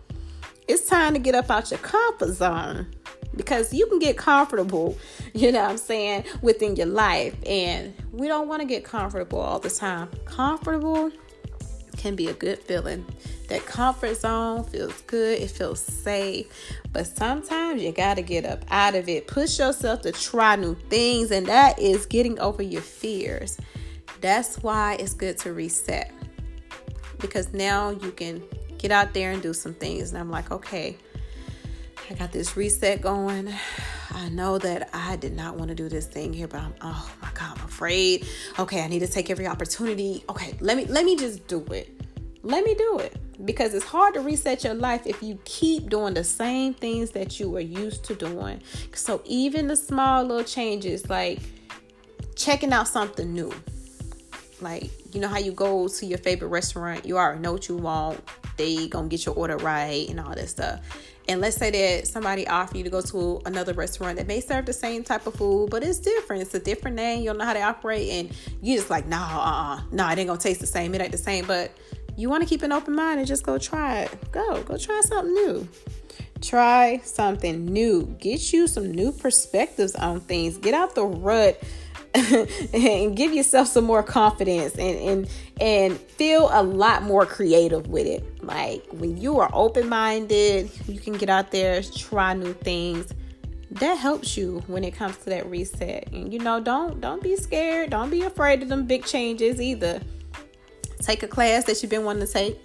[0.66, 2.88] it's time to get up out your comfort zone
[3.36, 4.96] because you can get comfortable,
[5.34, 7.34] you know what I'm saying, within your life.
[7.46, 10.08] And we don't want to get comfortable all the time.
[10.24, 11.10] Comfortable
[11.96, 13.04] can be a good feeling.
[13.48, 16.46] That comfort zone feels good, it feels safe.
[16.92, 19.26] But sometimes you got to get up out of it.
[19.26, 23.58] Push yourself to try new things, and that is getting over your fears.
[24.20, 26.10] That's why it's good to reset
[27.18, 28.42] because now you can
[28.76, 30.12] get out there and do some things.
[30.12, 30.96] And I'm like, okay,
[32.10, 33.52] I got this reset going.
[34.10, 37.10] I know that I did not want to do this thing here, but I'm oh
[37.22, 38.26] my god, I'm afraid.
[38.58, 40.22] Okay, I need to take every opportunity.
[40.28, 42.00] Okay, let me let me just do it.
[42.42, 43.16] Let me do it.
[43.46, 47.40] Because it's hard to reset your life if you keep doing the same things that
[47.40, 48.60] you were used to doing.
[48.94, 51.40] So even the small little changes like
[52.36, 53.52] checking out something new.
[54.60, 57.76] Like, you know how you go to your favorite restaurant, you already know what you
[57.76, 58.20] want.
[58.56, 60.80] They gonna get your order right and all that stuff
[61.28, 64.66] and let's say that somebody offer you to go to another restaurant that may serve
[64.66, 66.42] the same type of food, but it's different.
[66.42, 67.20] It's a different name.
[67.20, 70.18] You don't know how they operate, and you just like, nah, uh, uh, nah, it
[70.18, 70.94] ain't gonna taste the same.
[70.94, 71.46] It ain't the same.
[71.46, 71.72] But
[72.16, 74.32] you want to keep an open mind and just go try it.
[74.32, 75.68] Go, go try something new.
[76.42, 78.04] Try something new.
[78.20, 80.58] Get you some new perspectives on things.
[80.58, 81.62] Get out the rut
[82.14, 85.28] and give yourself some more confidence and and
[85.60, 88.24] and feel a lot more creative with it.
[88.46, 93.12] Like when you are open-minded, you can get out there, try new things.
[93.70, 96.12] That helps you when it comes to that reset.
[96.12, 97.90] And you know, don't don't be scared.
[97.90, 100.00] Don't be afraid of them big changes either.
[101.00, 102.58] Take a class that you've been wanting to take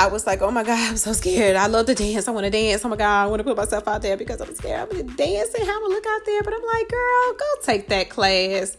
[0.00, 1.56] I was like, oh my God, I'm so scared.
[1.56, 2.28] I love to dance.
[2.28, 2.84] I want to dance.
[2.84, 4.80] Oh my God, I want to put myself out there because I'm scared.
[4.80, 6.42] I'm going to dance and have a look out there.
[6.42, 8.76] But I'm like, girl, go take that class.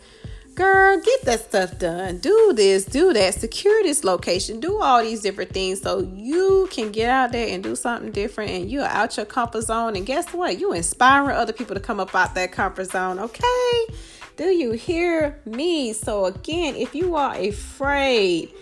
[0.54, 2.18] Girl, get that stuff done.
[2.18, 3.36] Do this, do that.
[3.36, 4.60] Secure this location.
[4.60, 8.52] Do all these different things so you can get out there and do something different
[8.52, 9.96] and you're out your comfort zone.
[9.96, 10.60] And guess what?
[10.60, 13.86] You inspiring other people to come up out that comfort zone, okay?
[14.36, 15.94] Do you hear me?
[15.94, 18.54] So again, if you are afraid,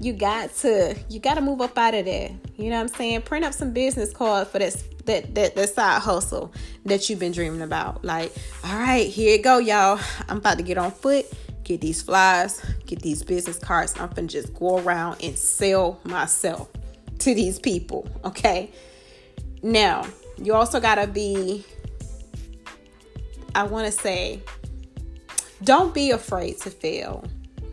[0.00, 2.30] you got to you got to move up out of there.
[2.56, 3.22] You know what I'm saying?
[3.22, 6.52] Print up some business cards for that that that, that side hustle
[6.84, 8.04] that you've been dreaming about.
[8.04, 8.32] Like,
[8.64, 10.00] all right, here you go, y'all.
[10.28, 11.26] I'm about to get on foot,
[11.62, 13.94] get these flyers, get these business cards.
[13.98, 16.68] I'm gonna just go around and sell myself
[17.20, 18.08] to these people.
[18.24, 18.70] Okay.
[19.62, 20.06] Now,
[20.42, 21.64] you also gotta be.
[23.56, 24.42] I want to say,
[25.62, 27.24] don't be afraid to fail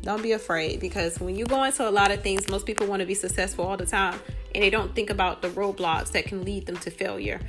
[0.01, 3.01] don't be afraid because when you go into a lot of things, most people want
[3.01, 4.19] to be successful all the time
[4.55, 7.39] and they don't think about the roadblocks that can lead them to failure.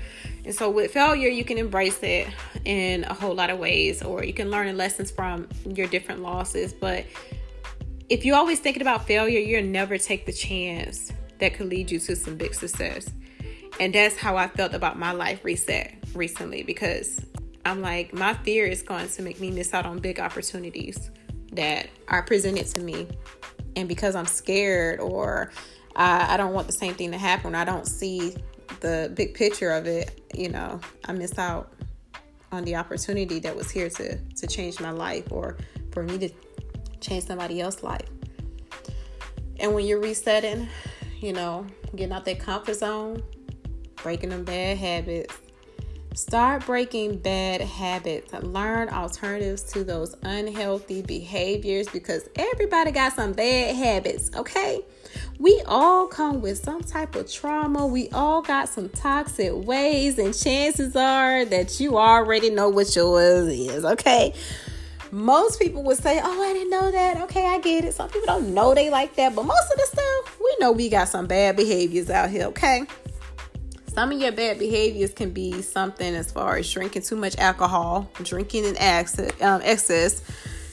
[0.44, 2.28] And so with failure, you can embrace it
[2.64, 6.74] in a whole lot of ways or you can learn lessons from your different losses.
[6.74, 7.06] But
[8.08, 11.98] if you're always thinking about failure, you'll never take the chance that could lead you
[12.00, 13.08] to some big success.
[13.80, 17.24] And that's how I felt about my life reset recently because
[17.64, 21.10] I'm like, my fear is going to make me miss out on big opportunities
[21.52, 23.08] that are presented to me.
[23.76, 25.52] And because I'm scared or
[25.96, 28.36] I, I don't want the same thing to happen, I don't see
[28.80, 31.72] the big picture of it, you know, I miss out
[32.50, 35.56] on the opportunity that was here to to change my life or
[35.90, 36.30] for me to
[37.00, 38.08] change somebody else's life.
[39.58, 40.68] And when you're resetting,
[41.20, 43.22] you know, getting out that comfort zone,
[43.96, 45.36] breaking them bad habits,
[46.14, 48.34] Start breaking bad habits.
[48.34, 54.82] Learn alternatives to those unhealthy behaviors because everybody got some bad habits, okay?
[55.38, 57.86] We all come with some type of trauma.
[57.86, 63.48] We all got some toxic ways, and chances are that you already know what yours
[63.48, 64.34] is, okay?
[65.10, 67.22] Most people would say, Oh, I didn't know that.
[67.22, 67.94] Okay, I get it.
[67.94, 70.90] Some people don't know they like that, but most of the stuff, we know we
[70.90, 72.86] got some bad behaviors out here, okay?
[73.94, 78.08] Some of your bad behaviors can be something as far as drinking too much alcohol,
[78.22, 80.22] drinking in excess, um, excess,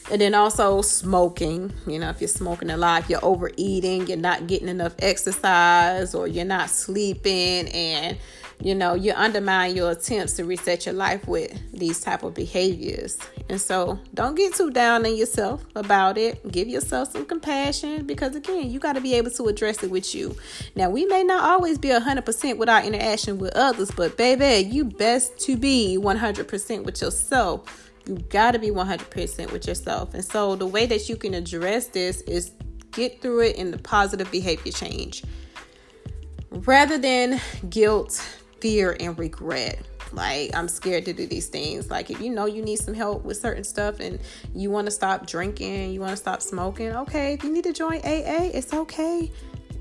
[0.10, 1.74] and then also smoking.
[1.86, 6.16] You know, if you're smoking a lot, if you're overeating, you're not getting enough exercise,
[6.16, 8.18] or you're not sleeping, and
[8.62, 13.17] you know you undermine your attempts to reset your life with these type of behaviors.
[13.50, 16.52] And so don't get too down on yourself about it.
[16.52, 20.13] Give yourself some compassion because again you got to be able to address it with
[20.13, 20.36] you.
[20.76, 24.86] Now we may not always be 100% with our interaction with others but baby you
[24.86, 27.91] best to be 100% with yourself.
[28.06, 30.13] You got to be 100% with yourself.
[30.13, 32.52] And so the way that you can address this is
[32.91, 35.24] get through it in the positive behavior change.
[36.52, 39.80] Rather than guilt fear and regret.
[40.12, 41.89] Like, I'm scared to do these things.
[41.89, 44.19] Like, if you know you need some help with certain stuff and
[44.56, 47.34] you want to stop drinking, you want to stop smoking, okay.
[47.34, 49.32] If you need to join AA, it's okay.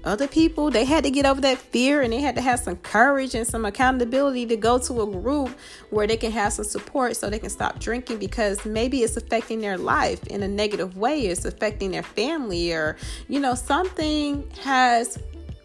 [0.04, 2.76] Other people, they had to get over that fear and they had to have some
[2.76, 5.50] courage and some accountability to go to a group
[5.90, 9.60] where they can have some support so they can stop drinking because maybe it's affecting
[9.60, 11.26] their life in a negative way.
[11.26, 12.96] It's affecting their family or,
[13.28, 15.18] you know, something has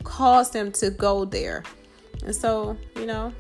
[0.04, 1.64] caused them to go there.
[2.26, 3.34] And so, you know,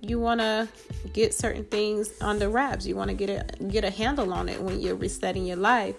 [0.00, 0.68] you want to
[1.12, 2.86] get certain things the wraps.
[2.86, 5.96] You want to get a get a handle on it when you're resetting your life.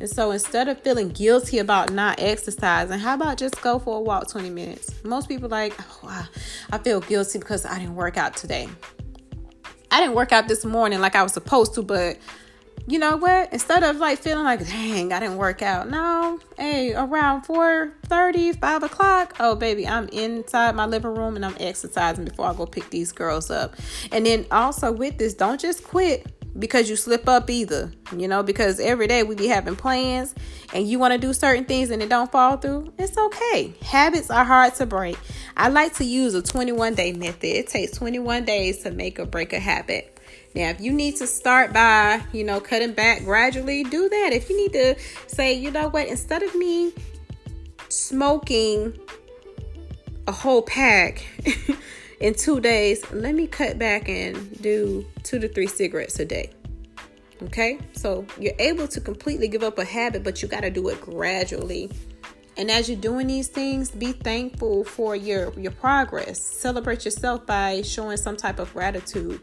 [0.00, 4.00] And so instead of feeling guilty about not exercising, how about just go for a
[4.00, 4.92] walk 20 minutes?
[5.04, 6.28] Most people like, oh,
[6.72, 8.68] I feel guilty because I didn't work out today.
[9.90, 12.16] I didn't work out this morning like I was supposed to, but
[12.86, 13.52] you know what?
[13.52, 15.88] Instead of like feeling like, dang, I didn't work out.
[15.88, 21.44] No, hey, around 4 30, 5 o'clock, oh baby, I'm inside my living room and
[21.44, 23.74] I'm exercising before I go pick these girls up.
[24.10, 26.26] And then also with this, don't just quit
[26.58, 27.92] because you slip up either.
[28.16, 30.34] You know, because every day we be having plans
[30.74, 32.92] and you want to do certain things and it don't fall through.
[32.98, 33.74] It's okay.
[33.82, 35.16] Habits are hard to break.
[35.56, 37.44] I like to use a 21 day method.
[37.44, 40.11] It takes 21 days to make or break a habit.
[40.54, 44.30] Now, if you need to start by, you know, cutting back gradually, do that.
[44.32, 46.92] If you need to say, you know what, instead of me
[47.88, 48.98] smoking
[50.26, 51.24] a whole pack
[52.20, 56.50] in two days, let me cut back and do two to three cigarettes a day.
[57.44, 60.88] Okay, so you're able to completely give up a habit, but you got to do
[60.90, 61.90] it gradually
[62.56, 66.40] and as you're doing these things, be thankful for your your progress.
[66.40, 69.40] Celebrate yourself by showing some type of gratitude.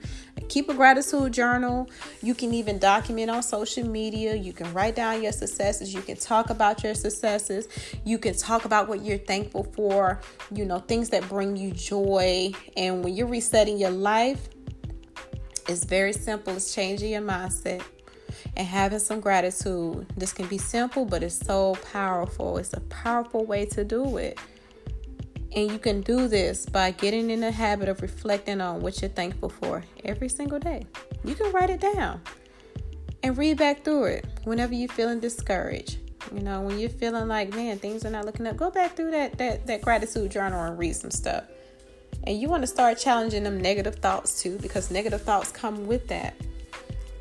[0.48, 1.90] Keep a gratitude journal.
[2.22, 4.36] You can even document on social media.
[4.36, 5.94] You can write down your successes.
[5.94, 7.68] You can talk about your successes.
[8.06, 12.52] You can talk about what you're thankful for, you know, things that bring you joy.
[12.78, 14.50] And when you're resetting your life,
[15.68, 16.54] it's very simple.
[16.56, 17.84] It's changing your mindset
[18.56, 20.08] and having some gratitude.
[20.18, 22.58] This can be simple, but it's so powerful.
[22.58, 24.40] It's a powerful way to do it.
[25.56, 29.10] And you can do this by getting in the habit of reflecting on what you're
[29.10, 30.86] thankful for every single day.
[31.24, 32.22] You can write it down
[33.24, 35.98] and read back through it whenever you're feeling discouraged.
[36.34, 39.12] You know, when you're feeling like, man, things are not looking up, go back through
[39.12, 41.46] that that, that gratitude journal and read some stuff.
[42.26, 46.08] And you want to start challenging them negative thoughts too, because negative thoughts come with
[46.10, 46.36] that.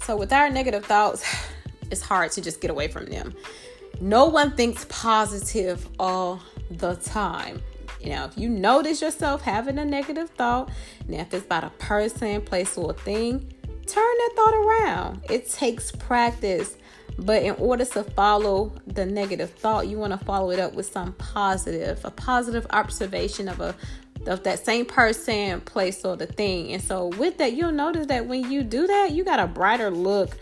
[0.09, 1.23] So, with our negative thoughts,
[1.91, 3.35] it's hard to just get away from them.
[4.01, 6.41] No one thinks positive all
[6.71, 7.61] the time.
[8.01, 10.71] You know, if you notice yourself having a negative thought,
[11.09, 13.53] now if it's about a person, place, or thing,
[13.87, 15.21] turn that thought around.
[15.29, 16.79] It takes practice.
[17.19, 20.91] But in order to follow the negative thought, you want to follow it up with
[20.91, 23.75] some positive, a positive observation of a
[24.27, 26.73] of that same person, place, or the thing.
[26.73, 29.91] And so, with that, you'll notice that when you do that, you got a brighter
[29.91, 30.37] look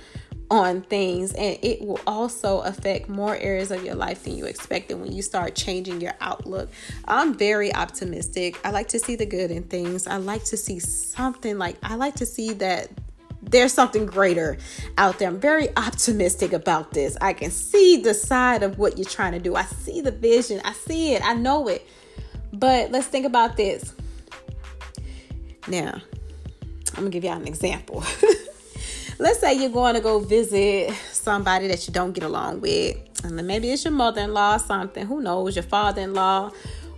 [0.51, 4.95] on things and it will also affect more areas of your life than you expected
[5.01, 6.71] when you start changing your outlook.
[7.05, 8.59] I'm very optimistic.
[8.65, 10.07] I like to see the good in things.
[10.07, 12.91] I like to see something like I like to see that
[13.43, 14.59] there's something greater
[14.99, 15.29] out there.
[15.29, 17.17] I'm very optimistic about this.
[17.21, 19.55] I can see the side of what you're trying to do.
[19.55, 20.61] I see the vision.
[20.65, 21.25] I see it.
[21.25, 21.87] I know it.
[22.53, 23.95] But let's think about this.
[25.69, 26.01] Now,
[26.95, 28.05] I'm gonna give y'all an example.
[29.19, 32.97] let's say you're going to go visit somebody that you don't get along with.
[33.25, 36.51] And maybe it's your mother in law, something, who knows, your father in law,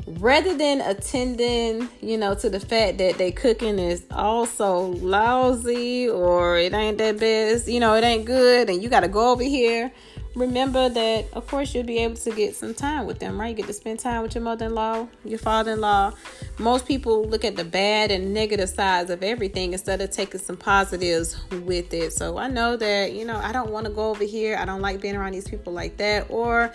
[0.07, 6.59] rather than attending, you know, to the fact that they cooking is also lousy or
[6.59, 9.43] it ain't that best, you know, it ain't good and you got to go over
[9.43, 9.93] here
[10.35, 13.49] remember that of course you'll be able to get some time with them right?
[13.49, 16.13] You get to spend time with your mother-in-law your father-in-law.
[16.59, 20.57] Most people look at the bad and negative sides of everything instead of taking some
[20.57, 22.13] positives with it.
[22.13, 24.57] So i know that you know i don't want to go over here.
[24.57, 26.27] I don't like being around these people like that.
[26.31, 26.73] Or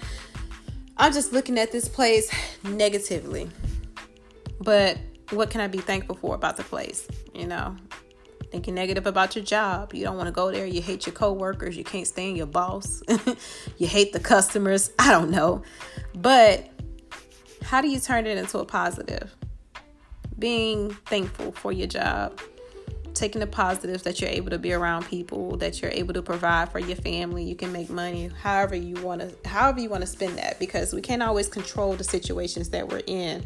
[0.97, 2.31] i'm just looking at this place
[2.63, 3.49] negatively.
[4.59, 4.97] But
[5.31, 7.75] what can i be thankful for about the place you know
[8.53, 9.95] thinking negative about your job.
[9.95, 10.67] You don't want to go there.
[10.67, 11.75] You hate your coworkers.
[11.75, 13.01] You can't stand your boss.
[13.79, 14.91] you hate the customers.
[14.99, 15.63] I don't know.
[16.13, 16.69] But
[17.63, 19.35] how do you turn it into a positive?
[20.37, 22.39] Being thankful for your job,
[23.15, 26.71] taking the positives that you're able to be around people, that you're able to provide
[26.71, 30.07] for your family, you can make money however you want to however you want to
[30.07, 33.43] spend that because we can't always control the situations that we're in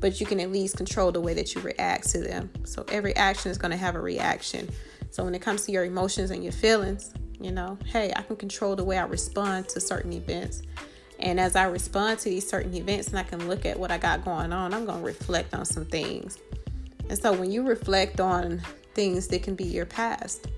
[0.00, 2.50] but you can at least control the way that you react to them.
[2.64, 4.68] So every action is going to have a reaction.
[5.10, 8.36] So when it comes to your emotions and your feelings, you know, hey, I can
[8.36, 10.62] control the way I respond to certain events.
[11.18, 13.98] And as I respond to these certain events and I can look at what I
[13.98, 16.38] got going on, I'm going to reflect on some things.
[17.08, 18.60] And so when you reflect on
[18.94, 20.48] things that can be your past,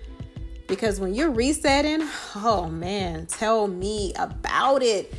[0.66, 5.12] because when you're resetting, oh man, tell me about it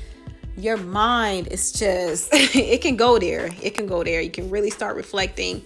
[0.64, 3.50] your mind is just it can go there.
[3.62, 4.22] It can go there.
[4.22, 5.62] You can really start reflecting.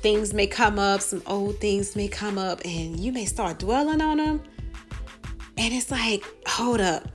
[0.00, 4.00] Things may come up some old things may come up and you may start dwelling
[4.00, 4.42] on them
[5.56, 7.08] and it's like hold up.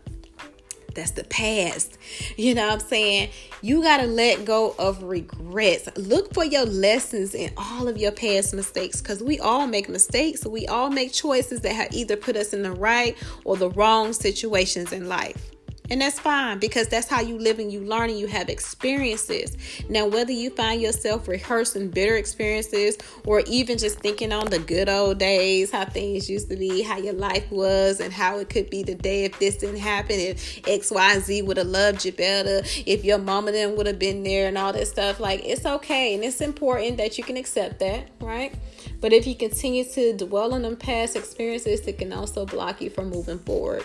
[0.95, 1.97] That's the past.
[2.37, 3.29] You know what i'm saying?
[3.61, 5.89] You got to let go of regrets.
[5.95, 10.45] Look for your lessons in all of your past mistakes because we all make mistakes.
[10.45, 14.13] We all make choices that have either put us in the right or the wrong
[14.13, 15.51] situations in life
[15.89, 19.55] and that's fine because that's how you live and you learn and you have experiences.
[19.89, 24.89] Now, whether you find yourself rehearsing bitter experiences or even just thinking on the good
[24.89, 28.69] old days, how things used to be, how your life was, and how it could
[28.69, 33.17] be today if this didn't happen, if XYZ would have loved you better, if your
[33.17, 36.15] mama then would have been there, and all that stuff, like it's okay.
[36.15, 38.53] And it's important that you can accept that, right?
[38.99, 42.89] But if you continue to dwell on them past experiences, it can also block you
[42.89, 43.83] from moving forward.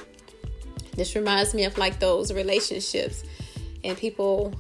[0.97, 3.25] This reminds me of like those relationships
[3.85, 4.55] and people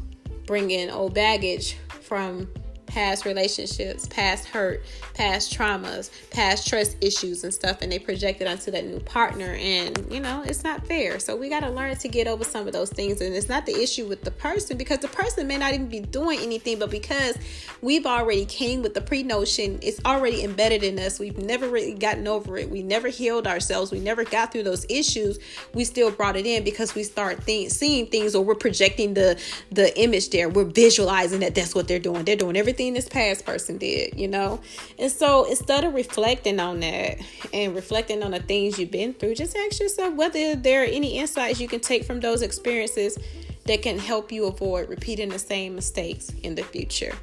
[0.46, 2.48] bring in old baggage from
[2.92, 4.82] past relationships, past hurt,
[5.14, 9.54] past traumas, past trust issues and stuff, and they project it onto that new partner.
[9.54, 11.18] And, you know, it's not fair.
[11.18, 13.22] So we got to learn to get over some of those things.
[13.22, 16.00] And it's not the issue with the person because the person may not even be
[16.00, 17.36] doing anything, but because
[17.80, 21.18] we've already came with the pre notion, it's already embedded in us.
[21.18, 22.68] We've never really gotten over it.
[22.68, 23.90] We never healed ourselves.
[23.90, 25.38] We never got through those issues.
[25.72, 29.40] We still brought it in because we start seeing things or we're projecting the
[29.70, 30.50] the image there.
[30.50, 32.24] We're visualizing that that's what they're doing.
[32.24, 34.60] They're doing everything everything this past person did, you know?
[34.98, 37.18] And so instead of reflecting on that
[37.52, 41.18] and reflecting on the things you've been through, just ask yourself whether there are any
[41.18, 43.18] insights you can take from those experiences
[43.66, 47.14] that can help you avoid repeating the same mistakes in the future.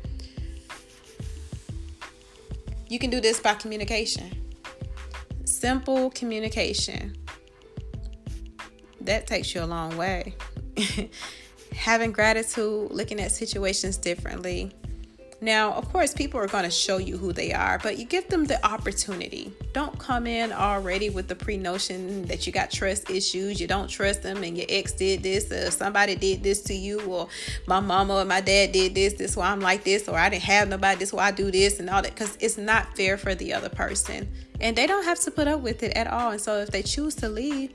[2.87, 4.31] You can do this by communication.
[5.43, 7.17] Simple communication.
[9.01, 10.35] That takes you a long way.
[11.73, 14.73] Having gratitude, looking at situations differently,
[15.41, 18.27] now, of course, people are going to show you who they are, but you give
[18.27, 19.53] them the opportunity.
[19.71, 23.87] Don't come in already with the pre notion that you got trust issues, you don't
[23.87, 27.29] trust them, and your ex did this, or somebody did this to you, or
[27.67, 30.43] my mama or my dad did this, this why I'm like this, or I didn't
[30.43, 33.33] have nobody, this why I do this, and all that, because it's not fair for
[33.33, 34.27] the other person.
[34.59, 36.31] And they don't have to put up with it at all.
[36.31, 37.71] And so if they choose to leave,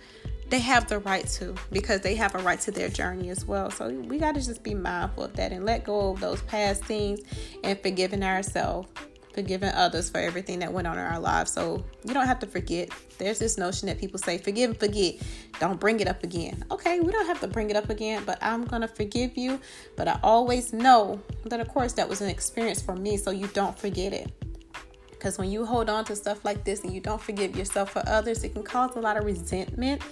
[0.51, 3.71] they have the right to because they have a right to their journey as well.
[3.71, 6.85] So we got to just be mindful of that and let go of those past
[6.85, 7.21] things
[7.63, 8.89] and forgiving ourselves,
[9.33, 11.53] forgiving others for everything that went on in our lives.
[11.53, 12.91] So you don't have to forget.
[13.19, 15.15] There's this notion that people say, forgive and forget.
[15.61, 16.63] Don't bring it up again.
[16.71, 19.61] Okay, we don't have to bring it up again, but I'm going to forgive you.
[19.97, 23.17] But I always know that, of course, that was an experience for me.
[23.17, 24.31] So you don't forget it.
[25.11, 28.03] Because when you hold on to stuff like this and you don't forgive yourself for
[28.07, 30.03] others, it can cause a lot of resentment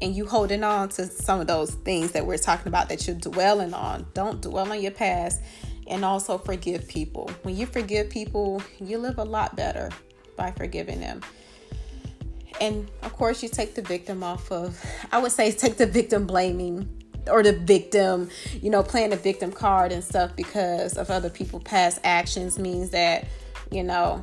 [0.00, 3.16] and you holding on to some of those things that we're talking about that you're
[3.16, 4.06] dwelling on.
[4.14, 5.40] Don't dwell on your past
[5.86, 7.30] and also forgive people.
[7.42, 9.90] When you forgive people, you live a lot better
[10.36, 11.20] by forgiving them.
[12.60, 16.26] And of course, you take the victim off of, I would say, take the victim
[16.26, 18.28] blaming or the victim,
[18.60, 22.90] you know, playing the victim card and stuff because of other people's past actions means
[22.90, 23.26] that,
[23.70, 24.22] you know,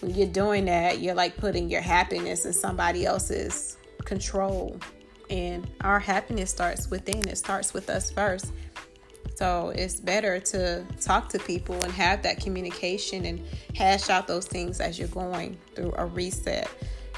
[0.00, 4.78] when you're doing that, you're like putting your happiness in somebody else's control
[5.30, 8.52] and our happiness starts within, it starts with us first.
[9.34, 13.40] So it's better to talk to people and have that communication and
[13.74, 16.68] hash out those things as you're going through a reset.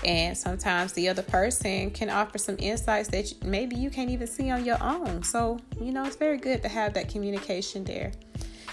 [0.04, 4.50] And sometimes the other person can offer some insights that maybe you can't even see
[4.50, 5.22] on your own.
[5.22, 8.12] So, you know, it's very good to have that communication there.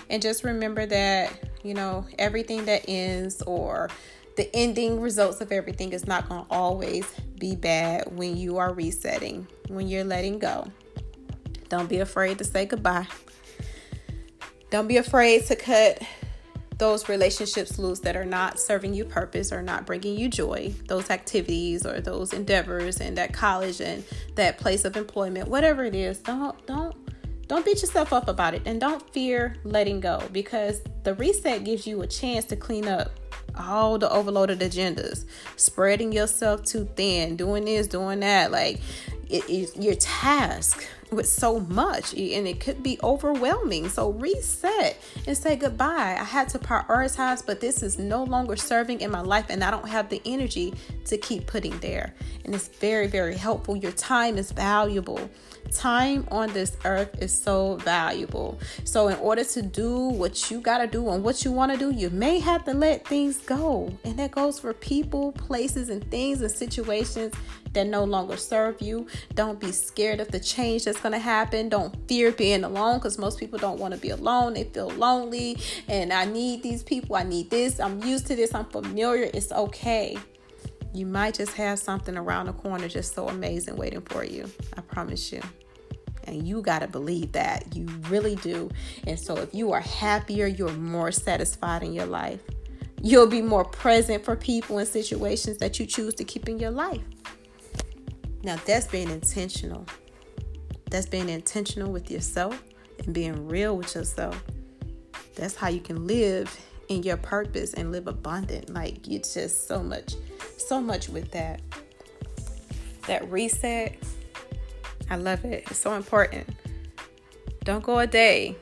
[0.10, 1.32] And just remember that,
[1.64, 3.90] you know, everything that ends or
[4.36, 7.06] the ending results of everything is not going to always
[7.42, 10.68] be bad when you are resetting, when you're letting go.
[11.70, 13.08] Don't be afraid to say goodbye.
[14.70, 16.04] Don't be afraid to cut
[16.78, 21.10] those relationships loose that are not serving you purpose or not bringing you joy, those
[21.10, 24.04] activities or those endeavors and that college and
[24.36, 26.96] that place of employment, whatever it is, don't don't
[27.48, 31.88] don't beat yourself up about it and don't fear letting go because the reset gives
[31.88, 33.12] you a chance to clean up
[33.58, 35.26] all the overloaded agendas,
[35.56, 38.52] spreading yourself too thin, doing this, doing that.
[38.52, 38.80] Like
[39.30, 43.90] it is your task with so much and it could be overwhelming.
[43.90, 44.98] So reset
[45.28, 46.18] and say goodbye.
[46.20, 49.72] I had to prioritize, but this is no longer serving in my life and I
[49.72, 50.74] don't have the energy
[51.06, 52.14] to keep putting there.
[52.46, 53.76] And it's very, very helpful.
[53.76, 55.30] Your time is valuable.
[55.72, 58.60] Time on this earth is so valuable.
[58.84, 61.78] So, in order to do what you got to do and what you want to
[61.78, 63.96] do, you may have to let things go.
[64.04, 67.34] And that goes for people, places, and things and situations
[67.74, 69.08] that no longer serve you.
[69.34, 71.70] Don't be scared of the change that's going to happen.
[71.70, 74.54] Don't fear being alone because most people don't want to be alone.
[74.54, 75.58] They feel lonely.
[75.88, 77.16] And I need these people.
[77.16, 77.80] I need this.
[77.80, 78.54] I'm used to this.
[78.54, 79.30] I'm familiar.
[79.34, 80.18] It's okay.
[80.94, 84.50] You might just have something around the corner just so amazing waiting for you.
[84.78, 85.42] I promise you.
[86.26, 87.76] And you got to believe that.
[87.76, 88.70] You really do.
[89.08, 92.40] And so if you are happier, you're more satisfied in your life.
[93.02, 96.72] You'll be more present for people and situations that you choose to keep in your
[96.72, 97.02] life.
[98.44, 99.86] Now, that's being intentional.
[100.90, 102.62] That's being intentional with yourself
[103.04, 104.44] and being real with yourself.
[105.36, 106.56] That's how you can live
[106.90, 108.72] in your purpose and live abundant.
[108.72, 110.14] Like, it's just so much,
[110.68, 111.62] so much with that.
[113.08, 113.98] That reset,
[115.10, 115.64] I love it.
[115.68, 116.48] It's so important.
[117.64, 118.56] Don't go a day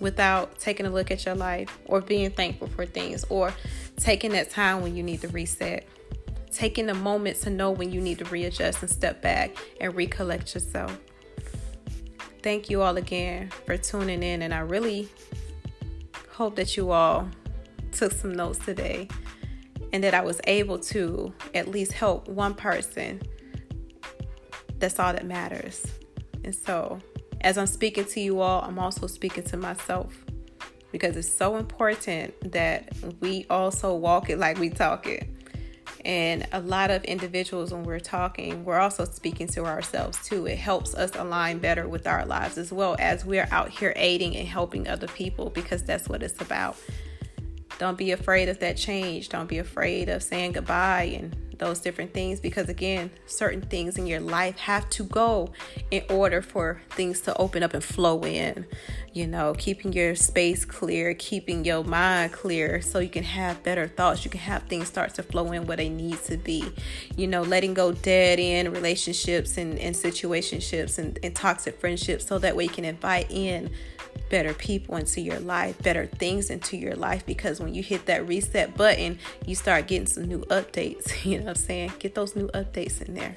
[0.00, 3.52] without taking a look at your life or being thankful for things or
[3.96, 5.88] taking that time when you need to reset
[6.58, 10.54] taking a moment to know when you need to readjust and step back and recollect
[10.54, 10.98] yourself.
[12.42, 15.08] Thank you all again for tuning in, and I really
[16.30, 17.28] hope that you all
[17.92, 19.08] took some notes today
[19.92, 23.22] and that I was able to at least help one person.
[24.78, 25.84] That's all that matters.
[26.44, 27.00] And so,
[27.40, 30.24] as I'm speaking to you all, I'm also speaking to myself
[30.92, 32.88] because it's so important that
[33.20, 35.28] we also walk it like we talk it.
[36.04, 40.46] And a lot of individuals, when we're talking, we're also speaking to ourselves too.
[40.46, 44.36] It helps us align better with our lives as well as we're out here aiding
[44.36, 46.76] and helping other people because that's what it's about.
[47.78, 49.28] Don't be afraid of that change.
[49.28, 54.06] Don't be afraid of saying goodbye and those different things because again certain things in
[54.06, 55.52] your life have to go
[55.90, 58.64] in order for things to open up and flow in.
[59.12, 63.88] You know keeping your space clear keeping your mind clear so you can have better
[63.88, 64.24] thoughts.
[64.24, 66.64] You can have things start to flow in where they need to be.
[67.16, 72.38] You know letting go dead end relationships and, and situationships and, and toxic friendships so
[72.38, 73.70] that way you can invite in
[74.30, 78.26] better people into your life, better things into your life because when you hit that
[78.26, 81.12] reset button, you start getting some new updates.
[81.28, 81.92] You know what I'm saying?
[81.98, 83.36] Get those new updates in there.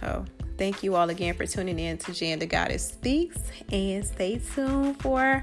[0.00, 0.24] So,
[0.56, 3.38] thank you all again for tuning in to Jan the Goddess Speaks
[3.70, 5.42] and stay tuned for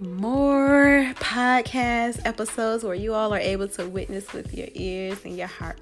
[0.00, 5.46] more podcast episodes where you all are able to witness with your ears and your
[5.46, 5.80] heart.